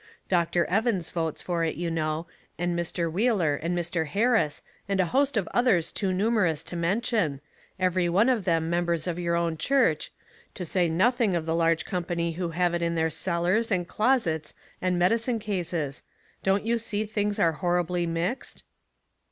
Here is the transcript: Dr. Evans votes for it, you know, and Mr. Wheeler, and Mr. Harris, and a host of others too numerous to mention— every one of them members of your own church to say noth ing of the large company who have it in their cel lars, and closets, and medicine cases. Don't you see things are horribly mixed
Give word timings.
Dr. 0.29 0.65
Evans 0.65 1.11
votes 1.11 1.43
for 1.43 1.63
it, 1.63 1.75
you 1.75 1.91
know, 1.91 2.25
and 2.57 2.75
Mr. 2.75 3.07
Wheeler, 3.11 3.55
and 3.55 3.77
Mr. 3.77 4.07
Harris, 4.07 4.63
and 4.89 4.99
a 4.99 5.05
host 5.05 5.37
of 5.37 5.47
others 5.53 5.91
too 5.91 6.11
numerous 6.11 6.63
to 6.63 6.75
mention— 6.75 7.39
every 7.87 8.09
one 8.09 8.27
of 8.27 8.43
them 8.43 8.67
members 8.67 9.05
of 9.05 9.19
your 9.19 9.35
own 9.35 9.57
church 9.59 10.11
to 10.55 10.65
say 10.65 10.89
noth 10.89 11.21
ing 11.21 11.35
of 11.35 11.45
the 11.45 11.53
large 11.53 11.85
company 11.85 12.31
who 12.31 12.49
have 12.49 12.73
it 12.73 12.81
in 12.81 12.95
their 12.95 13.11
cel 13.11 13.43
lars, 13.43 13.71
and 13.71 13.87
closets, 13.87 14.55
and 14.81 14.97
medicine 14.97 15.37
cases. 15.37 16.01
Don't 16.41 16.65
you 16.65 16.79
see 16.79 17.05
things 17.05 17.37
are 17.37 17.51
horribly 17.51 18.07
mixed 18.07 18.63